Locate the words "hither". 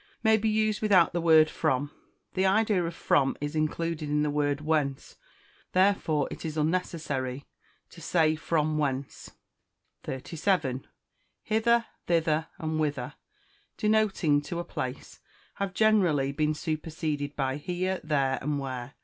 11.43-11.85